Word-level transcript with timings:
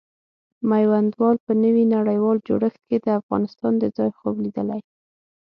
میوندوال 0.69 1.35
په 1.45 1.51
نوي 1.63 1.83
نړیوال 1.95 2.37
جوړښت 2.47 2.81
کې 2.87 2.97
د 3.01 3.07
افغانستان 3.19 3.73
د 3.79 3.83
ځای 3.97 4.09
خوب 4.17 4.35
لیدلی. 4.43 4.81